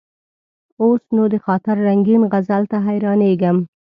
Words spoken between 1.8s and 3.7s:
رنګین غزل ته حیرانېږم.